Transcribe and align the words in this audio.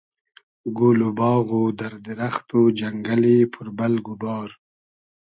گول 0.77 0.99
و 1.07 1.11
باغ 1.19 1.47
و 1.59 1.61
دئر 1.79 1.93
دیرئخت 2.05 2.47
و 2.59 2.61
جئنگئلی 2.77 3.37
پور 3.51 3.67
بئلگ 3.77 4.05
و 4.11 4.15
بار 4.21 4.49